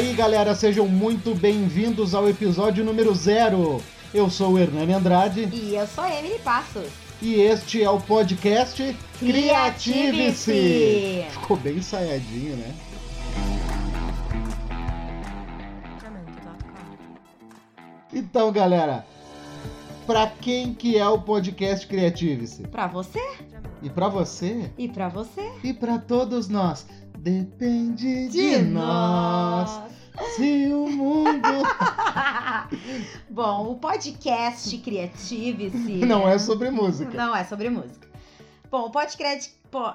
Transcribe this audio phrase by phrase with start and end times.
[0.00, 3.82] aí, galera, sejam muito bem-vindos ao episódio número zero.
[4.14, 5.48] Eu sou o Hernani Andrade.
[5.52, 6.86] E eu sou a Emily Passos.
[7.20, 11.26] E este é o podcast Criative-se.
[11.30, 12.74] Ficou bem ensaiadinho, né?
[18.12, 19.06] Então, galera,
[20.06, 22.62] pra quem que é o podcast Criative-se?
[22.64, 23.20] Pra você
[23.82, 24.70] E pra você?
[24.76, 25.50] e pra você.
[25.62, 26.86] E pra todos nós?
[27.20, 29.82] Depende de, nós.
[30.36, 31.48] Se o mundo
[33.28, 36.04] Bom, o podcast Criative-se.
[36.06, 37.12] não é sobre música.
[37.14, 38.08] Não é sobre música.
[38.70, 39.54] Bom, o podcast.
[39.70, 39.92] Pô,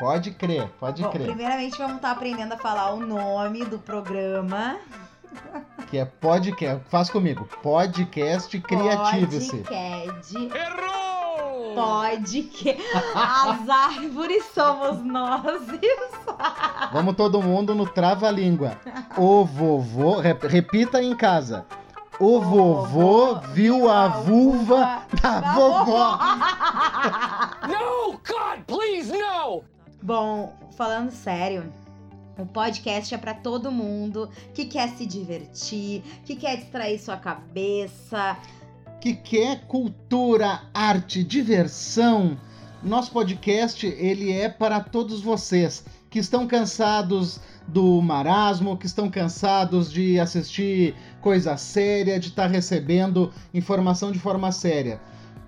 [0.00, 1.28] Pode crer, pode bom, crer.
[1.28, 4.78] primeiramente vamos estar aprendendo a falar o nome do programa.
[5.90, 6.82] Que é podcast.
[6.88, 7.48] Faz comigo.
[7.62, 9.58] Podcast Criative-se.
[9.58, 10.36] Podcast.
[10.36, 11.01] Errou!
[11.74, 12.76] Podcast.
[13.14, 15.62] As árvores somos nós.
[15.82, 16.22] Isso.
[16.92, 18.76] Vamos todo mundo no trava-língua.
[19.16, 20.18] O vovô.
[20.20, 21.64] rep- repita em casa.
[22.20, 26.18] O vovô viu a vulva da vovó.
[27.68, 29.62] No, God, please, no!
[30.02, 31.72] Bom, falando sério,
[32.38, 38.36] o podcast é pra todo mundo que quer se divertir, que quer distrair sua cabeça.
[39.02, 42.38] Que quer cultura, arte, diversão.
[42.80, 49.90] Nosso podcast, ele é para todos vocês que estão cansados do marasmo, que estão cansados
[49.90, 55.00] de assistir coisa séria, de estar recebendo informação de forma séria.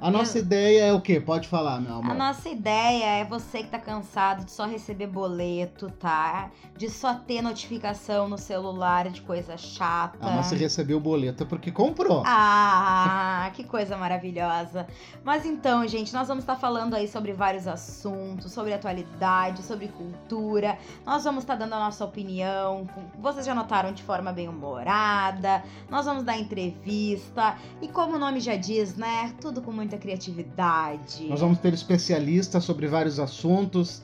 [0.05, 1.19] A nossa ideia é o quê?
[1.19, 2.11] Pode falar, meu amor.
[2.11, 6.51] A nossa ideia é você que tá cansado de só receber boleto, tá?
[6.77, 10.19] De só ter notificação no celular de coisa chata.
[10.21, 12.23] Ah, mas você recebeu o boleto é porque comprou.
[12.27, 14.87] Ah, que coisa maravilhosa.
[15.25, 20.77] Mas então, gente, nós vamos estar falando aí sobre vários assuntos, sobre atualidade, sobre cultura.
[21.07, 22.87] Nós vamos estar dando a nossa opinião.
[23.19, 25.65] Vocês já notaram de forma bem humorada.
[25.89, 27.57] Nós vamos dar entrevista.
[27.81, 29.35] E como o nome já diz, né?
[29.41, 31.27] Tudo com muita criatividade.
[31.29, 34.03] Nós vamos ter especialistas sobre vários assuntos.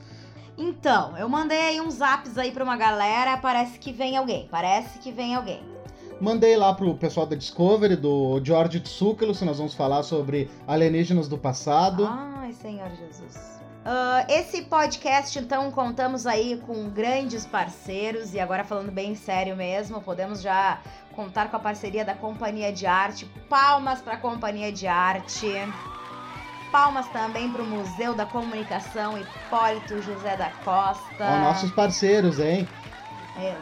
[0.57, 3.37] Então, eu mandei aí uns zaps aí pra uma galera.
[3.37, 4.47] Parece que vem alguém.
[4.49, 5.61] Parece que vem alguém.
[6.19, 11.27] Mandei lá pro pessoal da Discovery, do George Tsoukalos, que nós vamos falar sobre alienígenas
[11.27, 12.07] do passado.
[12.07, 13.60] Ai, Senhor Jesus.
[13.83, 20.01] Ah, esse podcast, então, contamos aí com grandes parceiros, e agora falando bem sério mesmo,
[20.01, 20.79] podemos já
[21.15, 23.25] contar com a parceria da Companhia de Arte.
[23.49, 25.51] Palmas para a Companhia de Arte.
[26.71, 31.03] Palmas também para o Museu da Comunicação Hipólito José da Costa.
[31.19, 32.67] Ó, nossos parceiros, hein?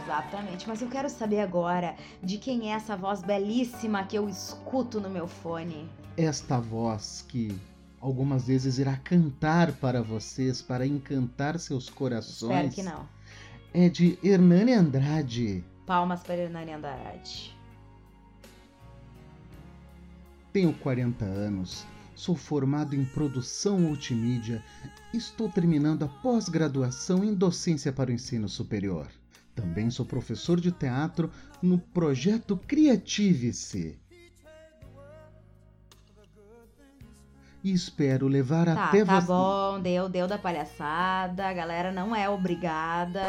[0.03, 4.99] Exatamente, mas eu quero saber agora de quem é essa voz belíssima que eu escuto
[4.99, 5.89] no meu fone.
[6.17, 7.57] Esta voz que
[8.01, 13.07] algumas vezes irá cantar para vocês, para encantar seus Espero corações, que não.
[13.73, 15.63] é de Hernani Andrade.
[15.85, 17.57] Palmas para Hernani Andrade.
[20.51, 24.63] Tenho 40 anos, sou formado em produção multimídia,
[25.13, 29.07] estou terminando a pós-graduação em docência para o ensino superior.
[29.55, 31.29] Também sou professor de teatro
[31.61, 33.99] no projeto Criative-se.
[37.63, 39.27] E espero levar Tá, até tá você.
[39.27, 43.21] bom, deu, deu da palhaçada, a galera não é obrigada.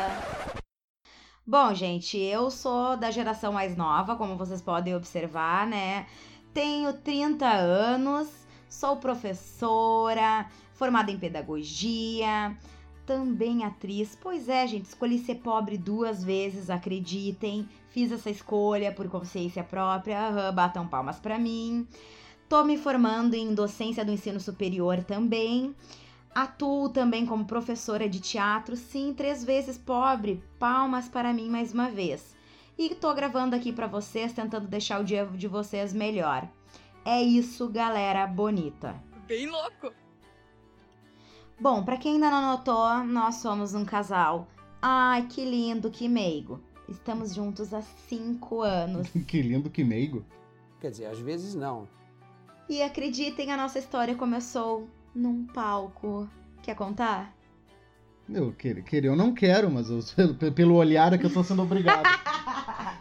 [1.47, 6.07] Bom, gente, eu sou da geração mais nova, como vocês podem observar, né?
[6.55, 8.29] Tenho 30 anos,
[8.69, 12.57] sou professora, formada em pedagogia,
[13.05, 14.17] também atriz.
[14.21, 17.69] Pois é, gente, escolhi ser pobre duas vezes, acreditem.
[17.89, 21.89] Fiz essa escolha por consciência própria, aham, batam palmas pra mim.
[22.51, 25.73] Tô me formando em docência do ensino superior também.
[26.35, 30.43] Atuo também como professora de teatro, sim, três vezes pobre.
[30.59, 32.35] Palmas para mim mais uma vez.
[32.77, 36.49] E tô gravando aqui para vocês, tentando deixar o dia de vocês melhor.
[37.05, 39.01] É isso, galera bonita.
[39.29, 39.93] Bem louco!
[41.61, 44.49] Bom, pra quem ainda não notou, nós somos um casal.
[44.83, 46.61] Ai, que lindo, que meigo.
[46.89, 49.09] Estamos juntos há cinco anos.
[49.29, 50.25] que lindo, que meigo.
[50.81, 51.87] Quer dizer, às vezes não.
[52.71, 56.31] E acreditem, a nossa história começou num palco.
[56.63, 57.35] Quer contar?
[58.33, 59.99] Eu querer, querer eu não quero, mas eu-
[60.39, 62.05] pelo, pelo olhar é que eu tô sendo obrigado.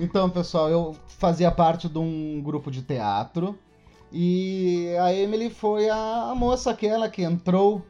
[0.00, 3.58] Então, pessoal, eu fazia parte de um grupo de teatro
[4.12, 7.84] e a Emily foi a, moça aquela que entrou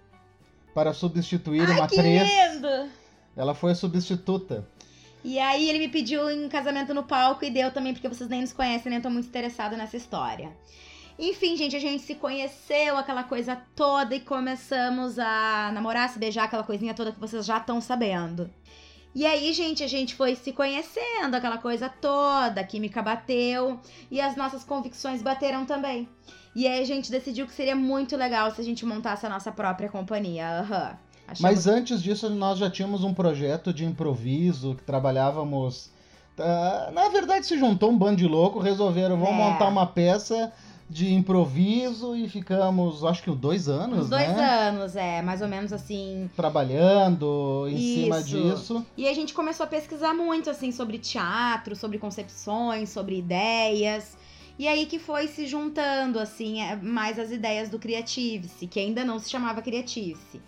[0.75, 2.23] para substituir Ai, uma que atriz.
[2.23, 2.91] lindo!
[3.37, 4.67] Ela foi a substituta.
[5.23, 8.41] E aí ele me pediu em casamento no palco e deu também, porque vocês nem
[8.41, 10.51] nos conhecem, nem tô muito interessada nessa história.
[11.19, 16.45] Enfim, gente, a gente se conheceu, aquela coisa toda, e começamos a namorar, se beijar,
[16.45, 18.49] aquela coisinha toda que vocês já estão sabendo.
[19.15, 23.81] E aí, gente, a gente foi se conhecendo, aquela coisa toda, a química bateu
[24.11, 26.09] e as nossas convicções bateram também.
[26.55, 29.51] E aí a gente decidiu que seria muito legal se a gente montasse a nossa
[29.51, 30.61] própria companhia.
[30.61, 30.99] Aham.
[31.27, 35.91] Achamos- Mas antes disso, nós já tínhamos um projeto de improviso que trabalhávamos.
[36.41, 39.51] ah, na verdade, se juntou um bando de louco, resolveram, vamos É.
[39.51, 40.53] montar uma peça
[40.89, 44.69] de improviso e ficamos, acho que dois anos, Uns dois né?
[44.69, 46.31] anos, é, mais ou menos assim.
[46.35, 48.29] Trabalhando em cima Isso.
[48.29, 48.87] disso.
[48.97, 54.17] E a gente começou a pesquisar muito, assim, sobre teatro, sobre concepções, sobre ideias.
[54.59, 59.05] E aí que foi se juntando, assim, é, mais as ideias do Creative-se, que ainda
[59.05, 60.41] não se chamava Creative-se.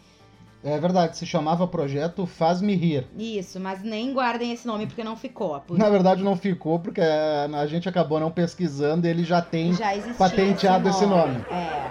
[0.63, 3.07] É verdade, se chamava projeto Faz-me Rir.
[3.17, 5.59] Isso, mas nem guardem esse nome porque não ficou.
[5.61, 5.79] Por...
[5.79, 9.73] Na verdade, não ficou porque a gente acabou não pesquisando e ele já tem.
[9.73, 11.43] Já patenteado esse nome.
[11.51, 11.91] É.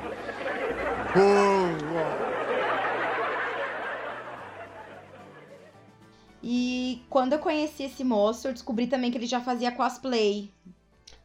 [6.43, 10.51] E quando eu conheci esse moço, eu descobri também que ele já fazia cosplay.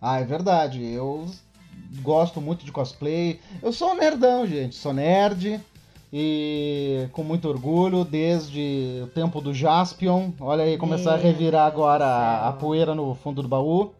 [0.00, 0.82] Ah, é verdade.
[0.82, 1.26] Eu
[2.00, 3.38] gosto muito de cosplay.
[3.62, 4.75] Eu sou um nerdão, gente.
[4.75, 5.61] Sou nerd.
[6.16, 10.31] E com muito orgulho, desde o tempo do Jaspion.
[10.38, 13.93] Olha aí, começar a revirar agora a, a poeira no fundo do baú.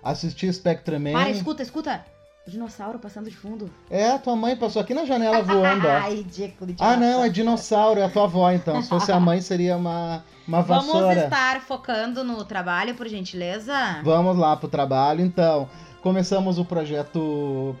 [0.00, 1.14] Assisti Spectreman.
[1.14, 2.04] Para, escuta, escuta!
[2.46, 3.68] O dinossauro passando de fundo.
[3.90, 5.88] É, tua mãe passou aqui na janela voando.
[5.88, 6.76] Ai, ridículo.
[6.78, 7.98] Ah, não, é dinossauro.
[7.98, 8.80] é a tua avó, então.
[8.80, 11.24] Se fosse a mãe, seria uma, uma Vamos vassoura.
[11.24, 13.74] estar focando no trabalho, por gentileza?
[14.04, 15.68] Vamos lá pro trabalho, então.
[16.00, 17.74] Começamos o projeto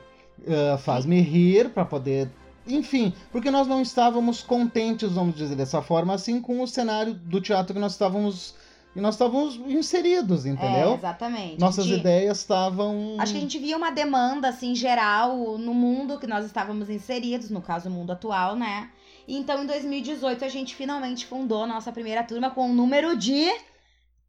[0.46, 2.28] ah, Faz-me Rir para poder.
[2.68, 7.40] Enfim, porque nós não estávamos contentes, vamos dizer dessa forma, assim, com o cenário do
[7.40, 8.54] teatro que nós estávamos.
[8.94, 10.94] que nós estávamos inseridos, É, entendeu?
[10.94, 11.60] exatamente.
[11.60, 13.16] Nossas De- ideias estavam.
[13.18, 17.48] Acho que a gente via uma demanda, assim, geral no mundo que nós estávamos inseridos,
[17.50, 18.90] no caso, o mundo atual, né?
[19.28, 23.46] Então, em 2018, a gente finalmente fundou a nossa primeira turma com um número de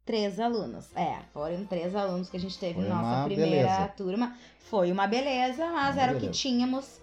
[0.04, 0.86] três alunos.
[0.94, 3.88] É, foram três alunos que a gente teve Foi na nossa primeira beleza.
[3.96, 4.36] turma.
[4.68, 6.38] Foi uma beleza, mas Uma era o que beleza.
[6.38, 7.00] tínhamos.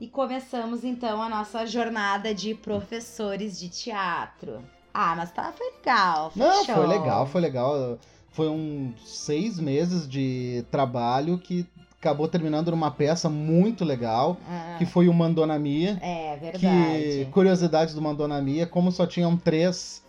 [0.00, 4.62] E começamos, então, a nossa jornada de professores de teatro.
[4.92, 6.30] Ah, mas tá, foi legal.
[6.30, 6.74] Foi Não, show.
[6.74, 7.98] foi legal, foi legal.
[8.30, 11.66] Foi uns seis meses de trabalho que
[11.98, 15.98] acabou terminando numa peça muito legal, Ah, que foi o Mandonamia.
[16.02, 17.28] é, Que, verdade.
[17.32, 20.04] curiosidades do Mandonamia, como só tinham três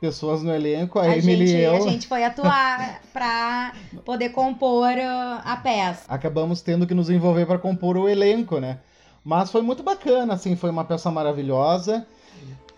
[0.00, 3.72] pessoas no elenco, a, A Emily gente, e eu a gente foi atuar pra
[4.04, 6.02] poder compor uh, a peça.
[6.08, 8.78] acabamos tendo que nos envolver para compor o elenco, né?
[9.24, 12.06] Mas foi muito bacana, assim, foi uma peça maravilhosa.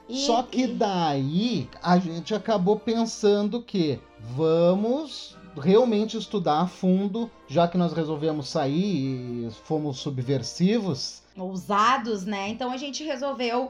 [0.08, 7.66] E- Só que daí a gente acabou pensando que vamos realmente estudar a fundo, já
[7.66, 11.22] que nós resolvemos sair e fomos subversivos.
[11.37, 12.49] ousados, né?
[12.49, 13.64] Então a gente resolveu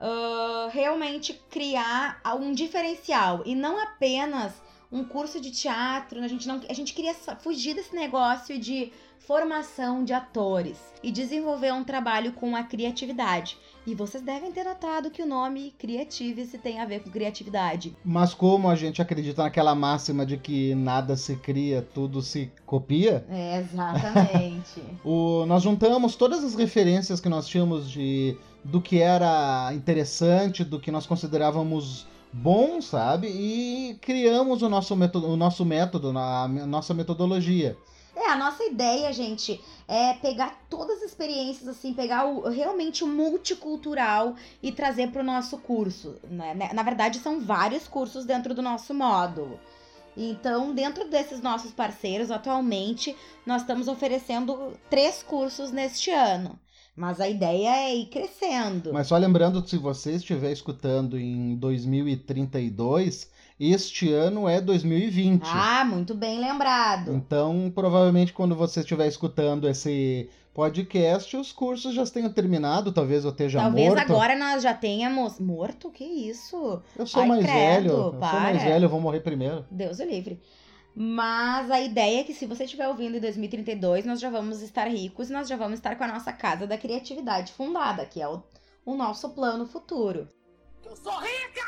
[0.00, 4.52] uh, realmente criar um diferencial e não apenas
[4.94, 6.22] um curso de teatro.
[6.22, 11.72] A gente não, a gente queria fugir desse negócio de formação de atores e desenvolver
[11.72, 13.56] um trabalho com a criatividade.
[13.86, 17.96] E vocês devem ter notado que o nome Creative-se tem a ver com criatividade.
[18.04, 23.24] Mas como a gente acredita naquela máxima de que nada se cria, tudo se copia,
[23.30, 24.80] É, exatamente.
[25.04, 30.80] O- nós juntamos todas as referências que nós tínhamos de do que era interessante, do
[30.80, 33.28] que nós considerávamos bom, sabe?
[33.28, 37.78] E criamos o nosso método, o nosso método a nossa metodologia.
[38.16, 43.08] É, a nossa ideia, gente, é pegar todas as experiências, assim, pegar o, realmente o
[43.08, 46.16] multicultural e trazer para o nosso curso.
[46.24, 46.54] Né?
[46.72, 49.58] Na verdade, são vários cursos dentro do nosso módulo.
[50.16, 56.58] Então, dentro desses nossos parceiros, atualmente, nós estamos oferecendo três cursos neste ano.
[56.96, 58.92] Mas a ideia é ir crescendo.
[58.92, 65.42] Mas só lembrando, se você estiver escutando em 2032, este ano é 2020.
[65.44, 67.12] Ah, muito bem lembrado.
[67.12, 73.30] Então, provavelmente, quando você estiver escutando esse podcast, os cursos já tenham terminado, talvez eu
[73.32, 74.00] esteja Talvez morto.
[74.00, 75.40] agora nós já tenhamos.
[75.40, 75.90] Morto?
[75.90, 76.80] Que isso?
[76.96, 77.90] Eu sou Ai, mais credo, velho.
[77.90, 78.40] Eu sou para.
[78.40, 79.64] mais velho, eu vou morrer primeiro.
[79.68, 80.40] Deus o livre.
[80.96, 84.86] Mas a ideia é que se você estiver ouvindo em 2032, nós já vamos estar
[84.86, 88.42] ricos, nós já vamos estar com a nossa casa da criatividade fundada, que é o,
[88.86, 90.28] o nosso plano futuro.
[90.84, 91.64] Eu sou rica!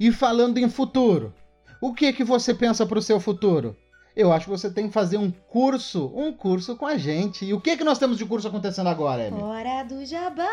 [0.00, 1.32] E falando em futuro,
[1.80, 3.76] o que que você pensa pro seu futuro?
[4.16, 7.44] Eu acho que você tem que fazer um curso, um curso com a gente.
[7.44, 9.40] E o que que nós temos de curso acontecendo agora, Amy?
[9.40, 10.48] Hora do jabá!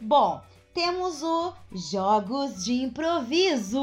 [0.00, 0.40] Bom,
[0.72, 1.52] temos o
[1.90, 3.80] Jogos de Improviso.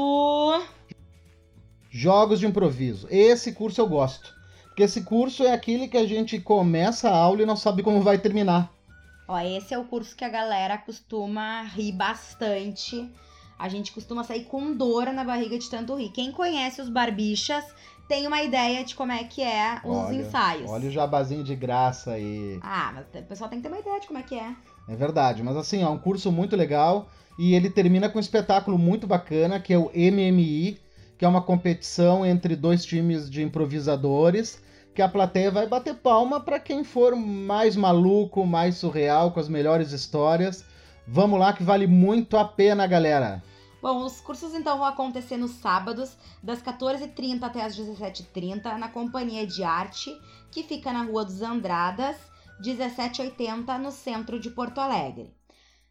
[1.96, 3.06] Jogos de improviso.
[3.08, 4.34] Esse curso eu gosto.
[4.64, 8.00] Porque esse curso é aquele que a gente começa a aula e não sabe como
[8.00, 8.68] vai terminar.
[9.28, 13.08] Ó, esse é o curso que a galera costuma rir bastante.
[13.56, 16.08] A gente costuma sair com dor na barriga de tanto rir.
[16.08, 17.64] Quem conhece os barbichas
[18.08, 20.68] tem uma ideia de como é que é os Olha, ensaios.
[20.68, 22.58] Olha o jabazinho de graça aí.
[22.60, 24.52] Ah, mas o pessoal tem que ter uma ideia de como é que é.
[24.88, 27.08] É verdade, mas assim, é um curso muito legal
[27.38, 30.82] e ele termina com um espetáculo muito bacana que é o MMI,
[31.16, 34.62] que é uma competição entre dois times de improvisadores,
[34.94, 39.48] que a plateia vai bater palma para quem for mais maluco, mais surreal, com as
[39.48, 40.64] melhores histórias.
[41.06, 43.42] Vamos lá que vale muito a pena, galera.
[43.82, 49.46] Bom, os cursos então vão acontecer nos sábados, das 14h30 até as 17h30, na Companhia
[49.46, 50.10] de Arte,
[50.50, 52.16] que fica na Rua dos Andradas,
[52.60, 55.34] 1780, no centro de Porto Alegre.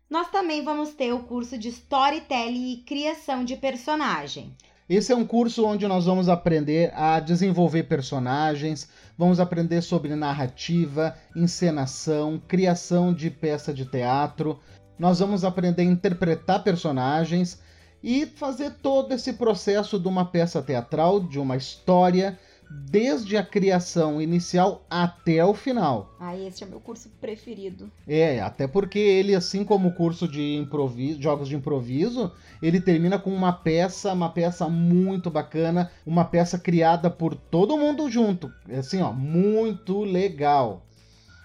[0.10, 4.56] Nós também vamos ter o curso de Storytelling e Criação de Personagem.
[4.90, 11.16] Esse é um curso onde nós vamos aprender a desenvolver personagens, vamos aprender sobre narrativa,
[11.34, 14.60] encenação, criação de peça de teatro.
[15.00, 17.62] Nós vamos aprender a interpretar personagens
[18.04, 22.38] e fazer todo esse processo de uma peça teatral, de uma história,
[22.74, 26.16] desde a criação inicial até o final.
[26.20, 27.92] Ah, esse é o meu curso preferido.
[28.08, 33.20] É, até porque ele, assim como o curso de improviso, jogos de improviso, ele termina
[33.20, 38.52] com uma peça, uma peça muito bacana, uma peça criada por todo mundo junto.
[38.72, 40.84] Assim, ó, muito legal.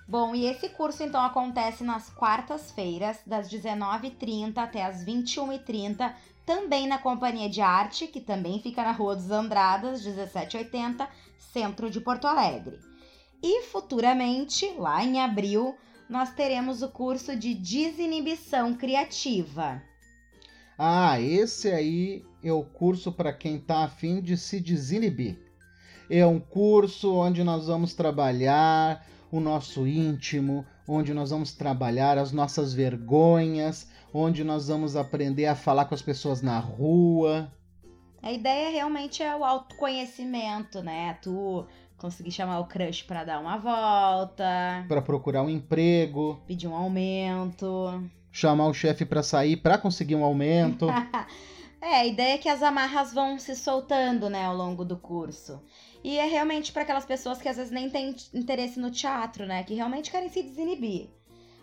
[0.08, 6.14] Bom, e esse curso então acontece nas quartas-feiras, das 19h30 até as 21h30,
[6.48, 12.00] também na Companhia de Arte, que também fica na Rua dos Andradas, 1780, centro de
[12.00, 12.78] Porto Alegre.
[13.42, 15.76] E futuramente, lá em abril,
[16.08, 19.82] nós teremos o curso de desinibição criativa.
[20.78, 25.36] Ah, esse aí é o curso para quem está afim de se desinibir.
[26.08, 32.32] É um curso onde nós vamos trabalhar o nosso íntimo, onde nós vamos trabalhar as
[32.32, 37.52] nossas vergonhas, onde nós vamos aprender a falar com as pessoas na rua.
[38.22, 41.16] A ideia realmente é o autoconhecimento, né?
[41.22, 41.66] Tu
[41.96, 48.02] conseguir chamar o crush para dar uma volta, para procurar um emprego, pedir um aumento,
[48.30, 50.86] chamar o chefe para sair para conseguir um aumento.
[51.80, 55.62] é, a ideia é que as amarras vão se soltando, né, ao longo do curso.
[56.02, 59.62] E é realmente para aquelas pessoas que às vezes nem têm interesse no teatro, né,
[59.62, 61.10] que realmente querem se desinibir.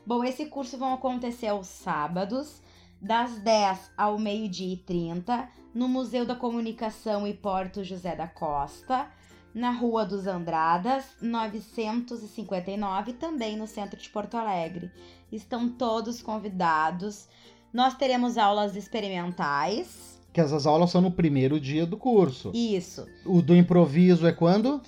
[0.05, 2.61] Bom, esse curso vão acontecer aos sábados,
[3.01, 9.11] das 10 ao meio-dia e 30, no Museu da Comunicação e Porto José da Costa,
[9.53, 14.91] na Rua dos Andradas, 959, também no centro de Porto Alegre.
[15.31, 17.27] Estão todos convidados.
[17.75, 20.17] Nós teremos aulas experimentais.
[20.31, 22.53] Que essas aulas são no primeiro dia do curso.
[22.53, 23.05] Isso.
[23.25, 24.81] O do improviso é quando?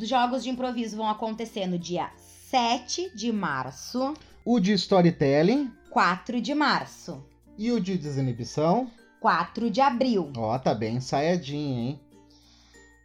[0.00, 2.10] Os jogos de improviso vão acontecer no dia
[2.50, 4.14] 7 de março.
[4.44, 5.70] O de storytelling?
[5.88, 7.24] 4 de março.
[7.56, 8.90] E o de desinibição?
[9.20, 10.32] 4 de abril.
[10.36, 12.00] Ó, oh, tá bem ensaiadinho, hein?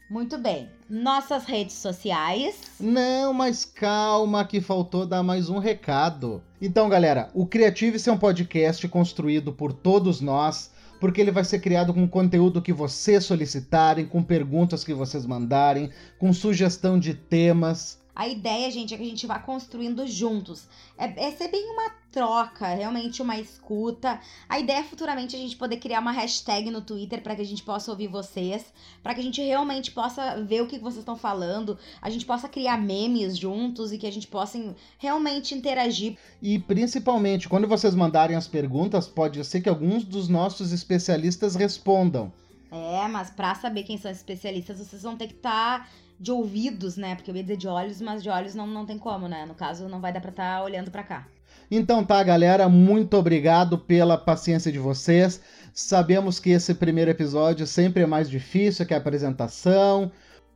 [0.09, 0.67] Muito bem.
[0.89, 2.55] Nossas redes sociais.
[2.79, 6.41] Não, mas calma que faltou dar mais um recado.
[6.61, 11.59] Então, galera, o Creative é um podcast construído por todos nós, porque ele vai ser
[11.59, 17.99] criado com conteúdo que vocês solicitarem, com perguntas que vocês mandarem, com sugestão de temas.
[18.17, 20.67] A ideia, gente, é que a gente vá construindo juntos.
[20.97, 24.19] É, é ser bem uma troca, realmente uma escuta.
[24.49, 27.45] A ideia é futuramente a gente poder criar uma hashtag no Twitter para que a
[27.45, 31.15] gente possa ouvir vocês, para que a gente realmente possa ver o que vocês estão
[31.15, 34.57] falando, a gente possa criar memes juntos e que a gente possa
[34.97, 36.17] realmente interagir.
[36.41, 42.33] E principalmente, quando vocês mandarem as perguntas, pode ser que alguns dos nossos especialistas respondam.
[42.71, 45.87] É, mas para saber quem são os especialistas, vocês vão ter que estar tá
[46.19, 47.15] de ouvidos, né?
[47.15, 49.45] Porque eu ia dizer de olhos, mas de olhos não, não tem como, né?
[49.45, 51.27] No caso, não vai dar pra estar tá olhando para cá.
[51.69, 55.41] Então tá, galera, muito obrigado pela paciência de vocês.
[55.73, 60.11] Sabemos que esse primeiro episódio sempre é mais difícil que a apresentação.